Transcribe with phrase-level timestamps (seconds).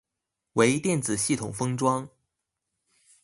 [0.53, 2.09] 微電子系統封裝